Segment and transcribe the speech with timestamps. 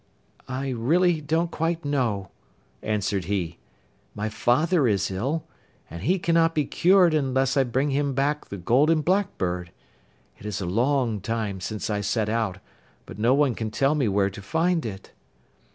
[0.47, 2.31] 'I really don't quite know,'
[2.81, 3.59] answered he.
[4.15, 5.43] 'My father is ill,
[5.91, 9.71] and he cannot be cured unless I bring him back the Golden Blackbird.
[10.39, 12.57] It is a long time since I set out,
[13.05, 15.11] but no one can tell me where to find it.